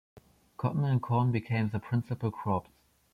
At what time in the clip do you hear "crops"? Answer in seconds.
2.31-2.71